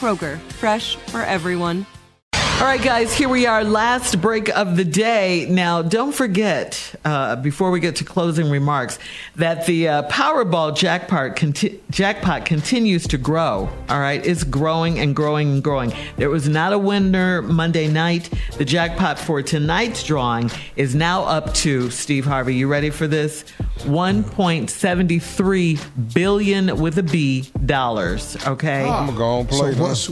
Kroger, 0.00 0.38
fresh 0.38 0.96
for 0.96 1.20
everyone. 1.20 1.84
All 2.32 2.66
right, 2.66 2.80
guys, 2.80 3.12
here 3.12 3.28
we 3.28 3.46
are, 3.46 3.64
last 3.64 4.20
break 4.20 4.48
of 4.50 4.76
the 4.76 4.84
day. 4.84 5.46
Now, 5.48 5.82
don't 5.82 6.12
forget, 6.12 6.94
uh, 7.04 7.36
before 7.36 7.70
we 7.70 7.80
get 7.80 7.96
to 7.96 8.04
closing 8.04 8.50
remarks, 8.50 8.98
that 9.36 9.66
the 9.66 9.88
uh, 9.88 10.08
Powerball 10.08 10.76
jackpot, 10.76 11.36
conti- 11.36 11.80
jackpot 11.90 12.46
continues 12.46 13.06
to 13.08 13.18
grow. 13.18 13.68
All 13.88 14.00
right, 14.00 14.24
it's 14.24 14.44
growing 14.44 14.98
and 14.98 15.16
growing 15.16 15.52
and 15.52 15.64
growing. 15.64 15.92
There 16.16 16.30
was 16.30 16.48
not 16.48 16.72
a 16.72 16.78
winner 16.78 17.42
Monday 17.42 17.88
night. 17.88 18.30
The 18.56 18.64
jackpot 18.64 19.18
for 19.18 19.42
tonight's 19.42 20.02
drawing 20.02 20.50
is 20.76 20.94
now 20.94 21.24
up 21.24 21.54
to, 21.54 21.90
Steve 21.90 22.24
Harvey, 22.26 22.54
you 22.54 22.68
ready 22.68 22.90
for 22.90 23.06
this? 23.06 23.44
1.73 23.82 26.14
billion 26.14 26.80
with 26.80 26.98
a 26.98 27.02
B 27.02 27.50
dollars. 27.66 28.36
Okay. 28.46 28.84
I'm 28.88 29.06
gonna 29.06 29.18
go 29.18 29.40
and 29.40 29.48
play. 29.48 29.72
So 29.72 29.82
what's 29.82 30.06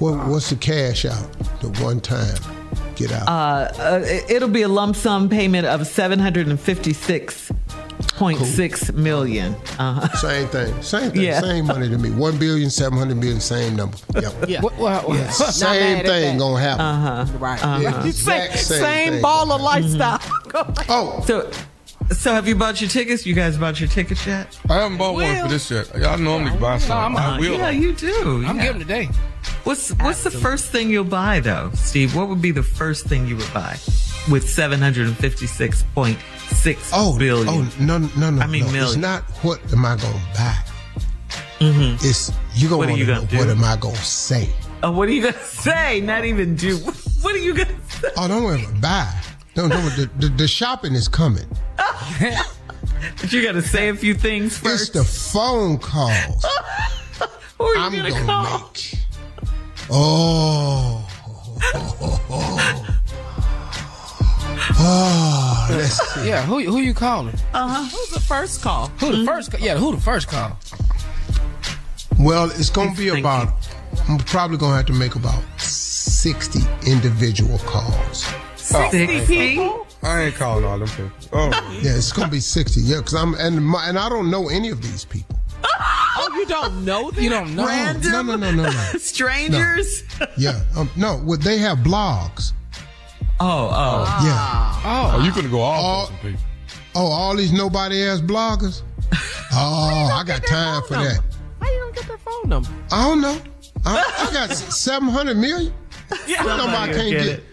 what, 0.00 0.26
what's 0.28 0.50
the 0.50 0.56
cash 0.56 1.04
out? 1.04 1.26
The 1.60 1.68
one 1.82 2.00
time 2.00 2.36
get 2.96 3.12
out. 3.12 3.28
Uh, 3.28 3.70
uh, 3.80 4.02
it'll 4.28 4.48
be 4.48 4.62
a 4.62 4.68
lump 4.68 4.96
sum 4.96 5.28
payment 5.28 5.66
of 5.66 5.86
seven 5.86 6.18
hundred 6.18 6.48
and 6.48 6.58
fifty 6.58 6.92
six 6.92 7.50
point 8.16 8.38
six 8.40 8.92
million. 8.92 9.54
Uh-huh. 9.78 10.08
Same 10.18 10.46
thing. 10.48 10.82
Same 10.82 11.10
thing. 11.10 11.22
Yeah. 11.22 11.40
Same 11.40 11.66
money 11.66 11.88
to 11.88 11.96
me. 11.98 12.10
One 12.10 12.38
billion, 12.38 12.70
seven 12.70 12.98
hundred 12.98 13.16
million. 13.16 13.40
Same 13.40 13.76
number. 13.76 13.96
Yep. 14.14 14.34
Yeah. 14.48 14.60
Well, 14.62 14.74
well, 14.78 15.04
Yeah. 15.16 15.28
Same 15.30 16.04
thing 16.04 16.36
that. 16.36 16.38
gonna 16.38 16.60
happen. 16.60 16.84
Uh-huh. 16.84 17.38
Right. 17.38 17.60
Yeah, 17.80 17.92
Same, 18.00 18.06
exact 18.08 18.58
same, 18.58 18.80
same 18.80 19.12
thing. 19.14 19.22
baller 19.22 19.60
lifestyle. 19.60 20.20
Oh, 20.88 21.22
So, 21.26 21.48
so 22.12 22.32
have 22.32 22.46
you 22.48 22.54
bought 22.54 22.80
your 22.80 22.90
tickets? 22.90 23.26
You 23.26 23.34
guys 23.34 23.56
bought 23.58 23.80
your 23.80 23.88
tickets 23.88 24.26
yet? 24.26 24.58
I 24.68 24.74
haven't 24.74 24.98
bought 24.98 25.14
one 25.14 25.42
for 25.42 25.48
this 25.48 25.70
yet. 25.70 25.90
I 25.94 26.16
normally 26.16 26.56
buy 26.58 26.78
some. 26.78 27.16
I'm- 27.16 27.16
I 27.16 27.38
will. 27.38 27.58
Yeah, 27.58 27.70
you 27.70 27.92
do. 27.92 28.44
I'm 28.46 28.56
yeah. 28.56 28.64
giving 28.64 28.80
today. 28.80 29.08
What's 29.64 29.90
what's 29.98 30.22
the 30.22 30.30
first 30.30 30.70
thing 30.70 30.90
you'll 30.90 31.04
buy 31.04 31.40
though, 31.40 31.70
Steve? 31.74 32.14
What 32.14 32.28
would 32.28 32.42
be 32.42 32.50
the 32.50 32.62
first 32.62 33.06
thing 33.06 33.26
you 33.26 33.36
would 33.36 33.52
buy 33.52 33.76
with 34.30 34.48
seven 34.48 34.80
hundred 34.80 35.06
and 35.06 35.16
fifty 35.16 35.46
six 35.46 35.82
point 35.94 36.18
six 36.48 36.90
oh, 36.92 37.18
billion? 37.18 37.48
oh, 37.48 37.72
no, 37.78 37.98
no, 37.98 38.30
no. 38.30 38.42
I 38.42 38.46
mean 38.46 38.70
no. 38.72 38.84
It's 38.84 38.96
not 38.96 39.22
what 39.42 39.60
am 39.72 39.84
I 39.84 39.96
gonna 39.96 40.22
buy. 40.34 40.56
Mm-hmm. 41.60 42.06
It's 42.06 42.32
you 42.54 42.68
gonna 42.68 42.78
What 42.78 42.88
are 42.88 42.96
you 42.96 43.06
gonna 43.06 43.20
know 43.20 43.26
do? 43.26 43.38
what 43.38 43.48
am 43.48 43.64
I 43.64 43.76
gonna 43.76 43.96
say. 43.96 44.48
Oh, 44.82 44.90
what 44.92 45.08
are 45.08 45.12
you 45.12 45.22
gonna 45.22 45.38
say? 45.44 46.00
Not 46.00 46.24
even 46.24 46.56
do. 46.56 46.76
What 47.20 47.34
are 47.34 47.38
you 47.38 47.54
gonna 47.54 47.76
say? 47.88 48.08
Oh, 48.16 48.28
don't 48.28 48.44
worry 48.44 48.64
about 48.64 48.80
buy. 48.80 49.20
No, 49.56 49.66
no, 49.66 49.80
the, 49.90 50.08
the, 50.18 50.28
the 50.28 50.48
shopping 50.48 50.94
is 50.94 51.08
coming. 51.08 51.46
But 53.20 53.32
you 53.32 53.42
gotta 53.42 53.62
say 53.62 53.88
a 53.88 53.94
few 53.94 54.14
things 54.14 54.56
first. 54.58 54.88
It's 54.94 54.98
first. 54.98 55.32
the 55.32 55.32
phone 55.32 55.78
calls 55.78 56.44
Who 57.58 57.64
are 57.64 57.74
you 57.74 57.80
I'm 57.80 57.92
gonna 57.96 58.10
gonna 58.10 58.24
call? 58.26 58.58
make. 58.72 58.94
Oh. 59.90 61.06
Oh, 64.82 65.66
let's 65.70 65.98
see. 66.14 66.28
Yeah. 66.28 66.42
Who 66.42 66.60
who 66.60 66.78
you 66.78 66.94
calling? 66.94 67.34
Uh 67.52 67.68
huh. 67.68 67.84
Who's 67.84 68.10
the 68.10 68.20
first 68.20 68.62
call? 68.62 68.88
Who 69.00 69.14
the 69.14 69.24
first? 69.26 69.50
ca- 69.52 69.58
Yeah. 69.60 69.76
Who 69.76 69.94
the 69.94 70.00
first 70.00 70.28
call? 70.28 70.58
Well, 72.18 72.50
it's 72.50 72.70
going 72.70 72.90
to 72.90 72.96
be 72.96 73.04
Thinking. 73.04 73.20
about, 73.24 73.52
I'm 74.08 74.18
probably 74.18 74.58
going 74.58 74.72
to 74.72 74.76
have 74.76 74.86
to 74.86 74.92
make 74.92 75.14
about 75.14 75.42
60 75.60 76.60
individual 76.86 77.58
calls. 77.60 78.26
Sixty 78.70 79.26
people. 79.26 79.86
I 80.02 80.22
ain't 80.22 80.34
calling 80.34 80.64
all 80.64 80.78
them 80.78 80.88
people. 80.88 81.10
Oh, 81.32 81.48
Yeah, 81.82 81.96
it's 81.96 82.12
going 82.12 82.26
to 82.26 82.32
be 82.32 82.40
60. 82.40 82.80
Yeah, 82.80 82.98
because 82.98 83.14
I'm, 83.14 83.34
and, 83.34 83.62
my, 83.64 83.86
and 83.88 83.98
I 83.98 84.08
don't 84.08 84.30
know 84.30 84.48
any 84.48 84.70
of 84.70 84.80
these 84.82 85.04
people. 85.04 85.38
Oh, 85.62 86.32
you 86.36 86.46
don't 86.46 86.84
know 86.84 87.10
them? 87.10 87.22
You 87.22 87.28
don't 87.30 87.54
know. 87.54 87.66
Random 87.66 88.10
No, 88.12 88.22
no, 88.22 88.36
no, 88.36 88.50
no, 88.50 88.62
no. 88.64 88.70
strangers. 88.98 90.02
Yeah, 90.38 90.62
um, 90.76 90.88
no, 90.96 91.20
well, 91.24 91.38
they 91.38 91.58
have 91.58 91.78
blogs. 91.78 92.52
Oh, 93.40 93.70
oh. 93.72 94.20
Yeah. 94.24 95.16
oh, 95.18 95.22
you 95.24 95.30
finna 95.32 95.50
go 95.50 95.60
off 95.60 95.80
Oh. 95.82 95.86
on 95.86 96.06
some 96.06 96.16
people. 96.18 96.40
Oh, 96.94 97.06
all 97.06 97.36
these 97.36 97.52
nobody 97.52 98.02
ass 98.04 98.20
bloggers? 98.20 98.82
Oh, 99.52 100.08
I 100.12 100.22
got 100.24 100.46
time 100.46 100.80
for 100.86 100.94
that. 100.94 101.20
How 101.60 101.66
you 101.68 101.78
don't 101.80 101.94
get 101.94 102.06
their 102.06 102.18
phone 102.18 102.48
number? 102.48 102.68
I 102.92 103.02
don't 103.08 103.20
know. 103.20 103.36
I, 103.84 104.28
I 104.28 104.32
got 104.32 104.50
700 104.54 105.36
million. 105.36 105.72
Yeah, 106.28 106.44
What 106.44 106.56
number 106.58 106.76
I 106.76 106.86
can't 106.86 106.96
will 106.98 107.10
get? 107.10 107.26
it. 107.26 107.44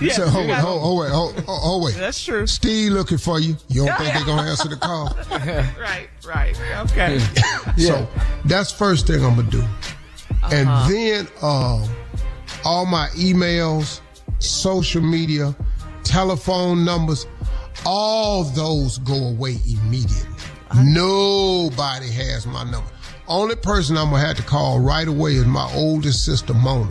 Yeah, 0.00 0.12
so, 0.14 0.24
you 0.24 0.30
hold, 0.30 0.46
got- 0.48 0.60
hold, 0.62 0.80
hold, 0.82 1.00
wait, 1.00 1.10
hold, 1.12 1.40
hold, 1.40 1.60
hold, 1.60 1.84
wait. 1.84 1.94
That's 1.96 2.22
true. 2.24 2.46
Steve 2.46 2.92
looking 2.92 3.18
for 3.18 3.38
you. 3.38 3.56
You 3.68 3.84
don't 3.86 3.96
think 3.98 4.14
they're 4.14 4.24
going 4.24 4.38
to 4.44 4.50
answer 4.50 4.68
the 4.68 4.76
call? 4.76 5.14
Right, 5.30 6.08
right. 6.26 6.56
Okay. 6.90 7.18
So 7.76 8.08
that's 8.46 8.72
first 8.72 9.06
thing 9.06 9.24
I'm 9.24 9.36
gonna 9.36 9.50
do, 9.50 9.62
and 10.52 10.68
Uh-huh. 10.68 10.88
then 10.88 11.28
um, 11.42 11.88
all 12.64 12.86
my 12.86 13.08
emails, 13.14 14.00
social 14.38 15.02
media, 15.02 15.54
telephone 16.02 16.84
numbers, 16.84 17.26
all 17.84 18.44
those 18.44 18.98
go 18.98 19.14
away 19.28 19.58
immediately. 19.68 20.28
Nobody 20.82 22.10
has 22.10 22.46
my 22.46 22.64
number. 22.64 22.88
Only 23.28 23.56
person 23.56 23.96
I'm 23.98 24.10
gonna 24.10 24.24
have 24.26 24.36
to 24.36 24.42
call 24.42 24.80
right 24.80 25.06
away 25.08 25.32
is 25.32 25.44
my 25.46 25.70
oldest 25.74 26.24
sister 26.24 26.54
Mona. 26.54 26.90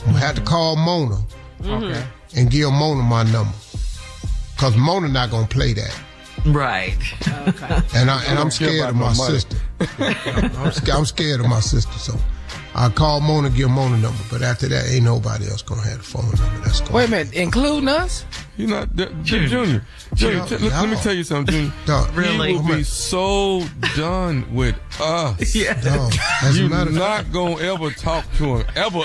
I'm 0.00 0.06
gonna 0.12 0.18
have 0.18 0.34
to 0.36 0.42
call 0.42 0.76
Mona 0.76 1.18
Mm-hmm. 1.60 1.84
Okay. 1.84 2.04
and 2.36 2.50
give 2.50 2.70
Mona 2.72 3.02
my 3.02 3.22
number, 3.24 3.54
cause 4.58 4.76
Mona 4.76 5.08
not 5.08 5.30
gonna 5.30 5.46
play 5.46 5.72
that. 5.72 6.00
Right. 6.44 6.96
And 7.94 8.10
I 8.10 8.22
and 8.28 8.38
I'm 8.38 8.50
scared 8.50 8.90
of 8.90 8.94
my 8.96 9.12
no 9.12 9.16
money. 9.16 9.38
sister. 9.38 9.56
I'm, 10.58 10.72
sca- 10.72 10.92
I'm 10.92 11.04
scared 11.06 11.40
of 11.40 11.48
my 11.48 11.60
sister. 11.60 11.92
So 11.98 12.14
I 12.78 12.90
call 12.90 13.20
Mona, 13.22 13.48
give 13.48 13.70
Mona 13.70 13.96
number, 13.96 14.22
but 14.30 14.42
after 14.42 14.68
that, 14.68 14.86
ain't 14.90 15.02
nobody 15.04 15.48
else 15.48 15.62
gonna 15.62 15.80
have 15.82 15.98
the 15.98 16.04
phone 16.04 16.24
number. 16.26 16.60
That's 16.64 16.80
going. 16.80 16.92
Wait 16.92 17.08
a 17.08 17.10
minute, 17.10 17.32
including 17.32 17.88
us? 17.88 18.24
You 18.58 18.66
not 18.66 18.94
d- 18.94 19.06
Junior. 19.22 19.48
Junior, 19.48 19.82
Junior 20.14 20.46
t- 20.46 20.56
let, 20.58 20.72
let 20.82 20.88
me 20.90 20.96
tell 20.96 21.14
you 21.14 21.24
something, 21.24 21.54
Junior. 21.54 21.72
Dog, 21.86 22.14
Really? 22.14 22.52
He 22.52 22.58
will 22.58 22.66
be 22.76 22.82
so 22.82 23.62
done 23.96 24.44
with 24.54 24.76
us. 25.00 25.54
Yeah. 25.54 25.80
dog. 25.80 26.12
As 26.42 26.56
a 26.56 26.60
You're 26.60 26.68
matter 26.70 26.90
of 26.90 26.96
not 26.96 27.32
gonna 27.32 27.58
ever 27.60 27.90
talk 27.90 28.24
to 28.36 28.56
him 28.58 28.66
ever. 28.76 29.00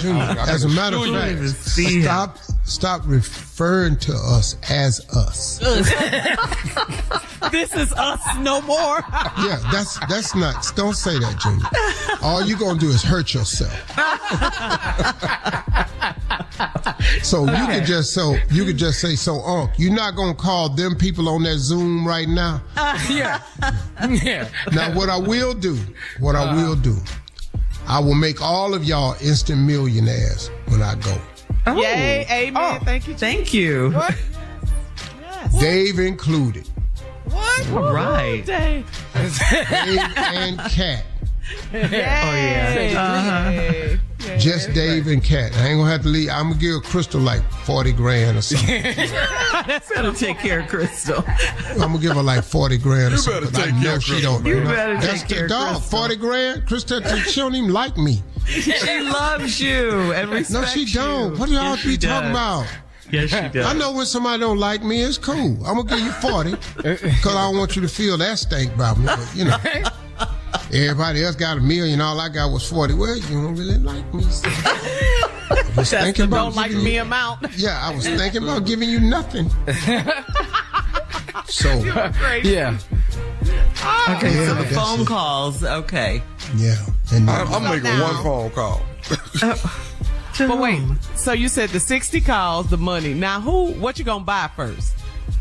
Junior, 0.00 0.22
as 0.22 0.62
a 0.64 0.68
matter 0.68 0.96
of 0.96 1.02
assure 1.02 1.16
you. 1.26 1.30
even 1.32 1.48
fact, 1.48 1.58
see 1.68 1.96
him. 1.96 2.02
stop 2.02 2.38
stop 2.64 3.02
referring 3.06 3.96
to 3.98 4.12
us 4.14 4.56
as 4.70 5.00
us. 5.16 5.60
This 7.52 7.72
is 7.76 7.92
us 7.92 8.20
no 8.40 8.60
more. 8.62 9.04
Yeah, 9.38 9.60
that's 9.70 9.98
that's 10.08 10.34
not. 10.34 10.66
Don't 10.74 10.94
say 10.96 11.16
that, 11.18 11.38
Junior. 11.38 11.64
All 12.22 12.44
you're 12.44 12.58
gonna 12.58 12.78
do 12.78 12.88
is 12.88 13.02
hurt 13.04 13.15
yourself. 13.22 13.72
so 17.22 17.44
you 17.44 17.66
could 17.66 17.84
just 17.84 18.12
so 18.12 18.36
you 18.50 18.64
could 18.64 18.76
just 18.76 19.00
say 19.00 19.16
so. 19.16 19.40
Unc, 19.40 19.70
you're 19.78 19.94
not 19.94 20.16
gonna 20.16 20.34
call 20.34 20.68
them 20.68 20.94
people 20.96 21.28
on 21.28 21.42
that 21.44 21.58
Zoom 21.58 22.06
right 22.06 22.28
now. 22.28 22.62
Uh, 22.76 22.98
yeah. 23.10 23.42
yeah. 24.08 24.48
Now, 24.72 24.94
what 24.94 25.08
I 25.08 25.16
will 25.16 25.54
do, 25.54 25.78
what 26.20 26.36
I 26.36 26.54
will 26.54 26.76
do, 26.76 26.96
I 27.86 27.98
will 28.00 28.14
make 28.14 28.42
all 28.42 28.74
of 28.74 28.84
y'all 28.84 29.16
instant 29.20 29.60
millionaires 29.60 30.50
when 30.68 30.82
I 30.82 30.94
go. 30.96 31.16
Oh, 31.66 31.76
Yay, 31.80 32.26
amen. 32.30 32.54
Oh, 32.56 32.84
thank 32.84 33.08
you. 33.08 33.14
Thank 33.14 33.52
you. 33.52 33.92
Yes, 35.20 35.60
Dave 35.60 35.98
included. 35.98 36.68
What? 37.24 37.70
All 37.70 37.92
right. 37.92 38.44
Dave. 38.46 38.88
Dave 39.14 39.98
and 40.16 40.58
Cat. 40.70 41.04
Oh 41.72 41.76
yeah. 41.78 42.94
Uh-huh. 42.96 43.50
Yay. 43.50 43.98
Just 44.38 44.72
Dave 44.72 45.06
and 45.06 45.22
Cat. 45.22 45.52
I 45.56 45.68
ain't 45.68 45.78
gonna 45.78 45.90
have 45.90 46.02
to 46.02 46.08
leave. 46.08 46.30
I'm 46.30 46.48
gonna 46.50 46.60
give 46.60 46.82
Crystal 46.82 47.20
like 47.20 47.42
40 47.64 47.92
grand 47.92 48.38
or 48.38 48.42
something. 48.42 48.82
That's 49.66 49.90
gonna 49.92 50.12
take 50.12 50.38
care 50.38 50.60
of 50.60 50.68
Crystal. 50.68 51.22
I'm 51.72 51.78
gonna 51.78 51.98
give 51.98 52.12
her 52.16 52.22
like 52.22 52.42
40 52.44 52.78
grand 52.78 53.08
or 53.08 53.16
You 53.16 53.18
something. 53.18 53.50
better 53.52 53.52
'cause 53.52 53.60
I 53.62 53.64
take 53.66 53.74
care 53.74 53.84
know 53.90 53.96
of 53.96 54.02
she 54.04 54.20
don't. 54.20 54.44
You 54.46 54.60
better 54.64 54.94
That's 54.94 55.20
take 55.20 55.28
the 55.28 55.34
care 55.34 55.44
of 55.44 55.50
dog. 55.50 55.76
Crystal. 55.76 55.98
40 55.98 56.16
grand? 56.16 56.66
Crystal, 56.66 57.00
she 57.02 57.40
don't 57.40 57.54
even 57.54 57.72
like 57.72 57.96
me. 57.96 58.22
She 58.46 59.00
loves 59.00 59.60
you 59.60 60.12
and 60.12 60.30
respects 60.30 60.50
No, 60.50 60.64
she 60.64 60.92
don't. 60.92 61.34
you. 61.34 61.38
What 61.40 61.48
are 61.48 61.52
y'all 61.52 61.62
Yes, 61.70 61.78
she 61.80 61.88
be 61.88 61.96
talking 61.98 62.30
about? 62.30 62.66
Yes, 63.10 63.30
she 63.30 63.48
does. 63.56 63.66
I 63.66 63.72
know 63.74 63.92
when 63.92 64.06
somebody 64.06 64.40
don't 64.40 64.58
like 64.58 64.82
me, 64.82 65.02
it's 65.02 65.18
cool. 65.18 65.64
I'm 65.64 65.76
gonna 65.76 65.84
give 65.84 66.00
you 66.00 66.10
40 66.12 66.50
because 66.76 67.26
I 67.36 67.42
don't 67.50 67.56
want 67.58 67.76
you 67.76 67.82
to 67.82 67.88
feel 67.88 68.16
that 68.18 68.38
stink 68.38 68.74
about 68.74 68.98
me. 68.98 69.06
But, 69.06 69.28
you 69.36 69.44
know, 69.44 69.56
everybody 70.72 71.24
else 71.24 71.36
got 71.36 71.58
a 71.58 71.60
million. 71.60 72.00
All 72.00 72.20
I 72.20 72.28
got 72.28 72.50
was 72.52 72.68
40. 72.68 72.94
Well, 72.94 73.16
you 73.16 73.22
don't 73.42 73.54
really 73.56 73.78
like 73.78 74.12
me. 74.14 74.22
So. 74.24 74.48
I 75.48 75.62
was 75.76 75.90
That's 75.90 76.04
thinking 76.04 76.30
the 76.30 76.36
about 76.36 76.44
don't 76.46 76.56
like 76.56 76.70
giving 76.70 76.84
me 76.84 76.94
you- 76.96 77.02
amount. 77.02 77.46
Yeah, 77.56 77.78
I 77.82 77.94
was 77.94 78.06
thinking 78.06 78.42
about 78.42 78.64
giving 78.66 78.88
you 78.88 78.98
nothing. 79.00 79.48
So, 81.48 81.68
Yeah. 82.42 82.78
Ah. 83.78 84.16
Okay, 84.16 84.34
Yeah, 84.34 84.46
so 84.48 84.54
the 84.54 84.74
phone 84.74 85.00
it. 85.02 85.06
calls. 85.06 85.62
Okay. 85.62 86.22
yeah. 86.56 86.74
And 87.12 87.30
I'm, 87.30 87.52
I'm 87.52 87.62
making 87.62 87.84
now. 87.84 88.02
one 88.14 88.22
phone 88.22 88.50
call. 88.50 88.82
Uh, 90.38 90.48
but 90.48 90.58
wait, 90.58 90.82
so 91.14 91.32
you 91.32 91.48
said 91.48 91.70
the 91.70 91.80
60 91.80 92.20
calls, 92.20 92.68
the 92.68 92.76
money. 92.76 93.14
Now 93.14 93.40
who, 93.40 93.72
what 93.80 93.98
you 93.98 94.04
gonna 94.04 94.22
buy 94.22 94.50
first? 94.54 94.92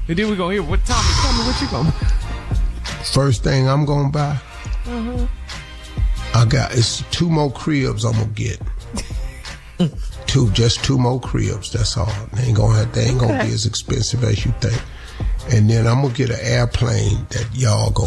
And 0.07 0.15
then 0.15 0.29
we 0.29 0.37
gonna 0.37 0.53
hear 0.53 0.63
what, 0.63 0.85
Tommy, 0.85 1.09
tell 1.21 1.33
me 1.33 1.39
what 1.39 1.61
you 1.61 1.67
gonna 1.67 1.91
buy. 1.91 3.03
first 3.03 3.43
thing 3.43 3.67
I'm 3.67 3.83
gonna 3.83 4.07
buy, 4.07 4.39
I 4.87 6.45
got 6.47 6.73
it's 6.73 7.01
two 7.11 7.29
more 7.29 7.51
cribs 7.51 8.03
I'm 8.03 8.13
gonna 8.13 8.25
get. 8.27 8.59
two, 10.27 10.51
just 10.51 10.83
two 10.83 10.97
more 10.97 11.19
cribs. 11.19 11.71
That's 11.71 11.97
all. 11.97 12.11
They 12.33 12.43
ain't 12.43 12.57
gonna 12.57 12.77
have, 12.77 12.93
they 12.93 13.05
ain't 13.05 13.19
gonna 13.19 13.43
be 13.43 13.51
as 13.51 13.65
expensive 13.65 14.23
as 14.23 14.45
you 14.45 14.51
think. 14.59 14.81
And 15.51 15.69
then 15.69 15.85
I'm 15.87 16.01
gonna 16.01 16.13
get 16.13 16.29
an 16.29 16.39
airplane 16.41 17.25
that 17.29 17.47
y'all 17.53 17.91
go. 17.91 18.05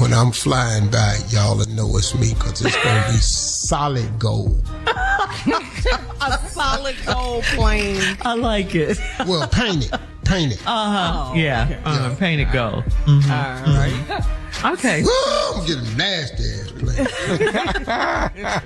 When 0.00 0.12
I'm 0.12 0.32
flying 0.32 0.90
by, 0.90 1.18
y'all 1.28 1.56
will 1.56 1.68
know 1.68 1.96
it's 1.96 2.14
me 2.14 2.34
because 2.34 2.64
it's 2.64 2.76
gonna 2.82 3.06
be 3.12 3.16
solid 3.20 4.18
gold. 4.18 4.66
A 6.22 6.38
solid 6.48 6.96
gold 7.06 7.44
plane. 7.44 8.16
I 8.22 8.34
like 8.34 8.74
it. 8.74 8.98
Well, 9.26 9.46
paint 9.48 9.92
it, 9.92 10.00
paint 10.24 10.52
it. 10.52 10.62
Uh-huh. 10.66 11.32
yeah. 11.34 11.80
Uh, 11.84 12.14
painted 12.16 12.50
gold. 12.52 12.84
All 13.06 13.20
right. 13.20 14.24
Okay. 14.64 15.02
Woo, 15.02 15.10
I'm 15.54 15.66
getting 15.66 15.86
a 15.86 15.94
nasty 15.96 16.44
ass 16.44 16.70
plane. 16.72 17.06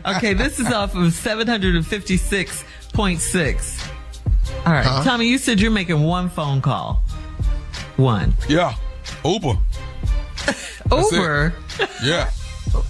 Okay, 0.16 0.34
this 0.34 0.58
is 0.58 0.72
off 0.72 0.94
of 0.94 1.12
756.6. 1.12 3.90
All 4.66 4.72
right. 4.72 4.84
Huh? 4.84 5.04
Tommy, 5.04 5.26
you 5.26 5.38
said 5.38 5.60
you're 5.60 5.70
making 5.70 6.02
one 6.02 6.28
phone 6.28 6.60
call. 6.60 7.00
One. 7.96 8.34
Yeah, 8.48 8.74
Uber. 9.24 9.54
That's 10.46 11.12
it. 11.12 11.16
Uber. 11.16 11.54
Yeah, 12.02 12.28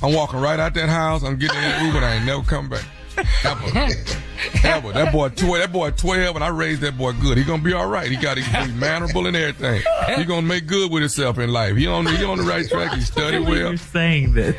I'm 0.03 0.13
walking 0.15 0.41
right 0.41 0.59
out 0.59 0.73
that 0.75 0.89
house. 0.89 1.23
I'm 1.23 1.37
getting 1.37 1.57
in 1.57 1.63
that 1.63 1.83
Uber. 1.85 1.99
and 1.99 2.07
I 2.07 2.15
ain't 2.17 2.25
never 2.25 2.43
come 2.43 2.69
back. 2.71 2.85
Ever. 4.63 4.93
That 4.93 5.13
boy, 5.13 5.29
tw- 5.31 5.59
that 5.59 5.73
boy, 5.73 5.91
twelve, 5.93 6.35
and 6.37 6.45
I 6.45 6.49
raised 6.49 6.81
that 6.83 6.97
boy 6.99 7.13
good. 7.13 7.39
He 7.39 7.45
gonna 7.45 7.63
be 7.63 7.73
all 7.73 7.87
right. 7.87 8.11
He 8.11 8.17
got 8.17 8.37
he's 8.39 8.73
mannerable 8.75 9.27
and 9.27 9.37
everything. 9.37 9.83
He 10.17 10.25
gonna 10.25 10.43
make 10.43 10.67
good 10.67 10.91
with 10.91 11.03
himself 11.03 11.39
in 11.39 11.51
life. 11.53 11.77
He 11.77 11.87
on 11.87 12.07
he 12.07 12.25
on 12.25 12.39
the 12.39 12.45
right 12.45 12.69
track. 12.69 12.93
He 12.95 13.01
study 13.05 13.39
well. 13.39 13.53
You're 13.55 13.77
saying 13.77 14.35
this. 14.35 14.57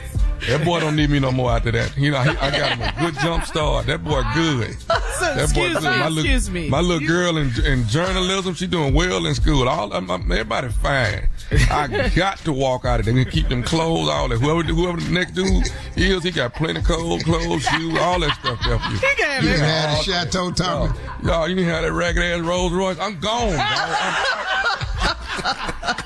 That 0.47 0.63
boy 0.65 0.79
don't 0.79 0.95
need 0.95 1.09
me 1.09 1.19
no 1.19 1.31
more 1.31 1.51
after 1.51 1.71
that. 1.71 1.95
You 1.97 2.11
know, 2.11 2.21
he, 2.21 2.29
I 2.29 2.51
got 2.51 2.77
him 2.77 2.81
a 2.81 2.93
good 2.99 3.19
jump 3.21 3.45
start. 3.45 3.87
That 3.87 4.03
boy 4.03 4.21
good. 4.35 4.75
So, 5.19 5.35
That 5.35 5.53
boy 5.53 5.71
excuse 5.71 5.83
me, 5.83 5.89
My 5.89 6.07
little, 6.09 6.17
excuse 6.19 6.49
me. 6.49 6.69
my 6.69 6.79
little 6.81 7.07
girl 7.07 7.37
in, 7.37 7.51
in 7.65 7.87
journalism, 7.87 8.53
she 8.53 8.67
doing 8.67 8.93
well 8.93 9.25
in 9.25 9.33
school. 9.35 9.67
All 9.69 9.91
I'm, 9.93 10.09
I'm- 10.11 10.29
everybody 10.31 10.69
fine. 10.69 11.29
I 11.69 12.09
got 12.15 12.37
to 12.39 12.51
walk 12.53 12.85
out 12.85 12.99
of 12.99 13.05
there 13.05 13.15
and 13.17 13.29
keep 13.31 13.47
them 13.49 13.63
clothes. 13.63 14.09
All 14.09 14.27
that. 14.29 14.39
Whoever 14.39 14.63
whoever 14.63 14.99
the 14.99 15.11
next 15.11 15.33
dude 15.33 15.67
is, 15.95 16.23
he 16.23 16.31
got 16.31 16.53
plenty 16.55 16.79
of 16.79 16.85
cold 16.85 17.23
clothes, 17.23 17.63
shoes, 17.63 17.97
all 17.99 18.19
that 18.19 18.35
stuff 18.39 18.59
there 18.65 18.79
for 18.79 18.89
you. 18.91 18.97
He 18.97 19.15
can 19.15 19.31
have 19.31 19.43
You 19.43 19.49
it. 19.51 19.55
can 19.57 19.65
have 19.65 19.97
the 19.97 20.03
chateau, 20.03 20.51
Tommy. 20.51 20.93
Y'all, 21.23 21.47
you 21.47 21.55
can 21.55 21.65
have 21.65 21.83
that 21.83 21.93
ragged 21.93 22.23
ass 22.23 22.41
Rolls 22.41 22.73
Royce. 22.73 22.97
I'm 22.99 23.19
gone. 23.19 23.51
dog. 23.51 23.59
I'm- 23.59 25.95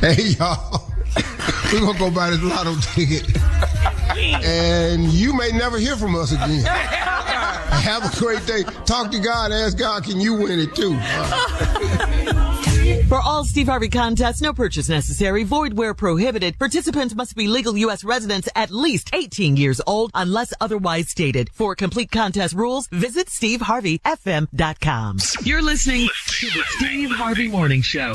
Hey 0.00 0.22
y'all, 0.38 0.92
we're 1.72 1.80
gonna 1.80 1.98
go 1.98 2.10
buy 2.10 2.30
this 2.30 2.40
lotto 2.42 2.74
ticket, 2.94 3.26
and 4.48 5.04
you 5.12 5.34
may 5.34 5.50
never 5.52 5.78
hear 5.78 5.96
from 5.96 6.14
us 6.16 6.32
again. 6.32 6.64
Have 6.64 8.04
a 8.04 8.16
great 8.18 8.44
day. 8.46 8.62
Talk 8.84 9.10
to 9.12 9.18
God. 9.18 9.52
Ask 9.52 9.76
God, 9.76 10.04
can 10.04 10.20
you 10.20 10.34
win 10.34 10.58
it 10.58 10.74
too? 10.74 10.98
For 13.08 13.20
all 13.20 13.44
Steve 13.44 13.66
Harvey 13.68 13.88
contests, 13.88 14.40
no 14.42 14.52
purchase 14.52 14.88
necessary, 14.88 15.42
void 15.44 15.74
where 15.74 15.94
prohibited. 15.94 16.58
Participants 16.58 17.14
must 17.14 17.36
be 17.36 17.46
legal 17.48 17.76
U.S. 17.78 18.04
residents 18.04 18.48
at 18.54 18.70
least 18.70 19.10
18 19.14 19.56
years 19.56 19.80
old 19.86 20.10
unless 20.14 20.52
otherwise 20.60 21.08
stated. 21.08 21.50
For 21.52 21.74
complete 21.74 22.10
contest 22.10 22.54
rules, 22.54 22.86
visit 22.88 23.28
steveharveyfm.com. 23.28 25.18
You're 25.42 25.62
listening 25.62 26.08
to 26.26 26.46
the 26.46 26.62
Steve 26.76 27.10
Harvey 27.10 27.48
Morning 27.48 27.82
Show. 27.82 28.14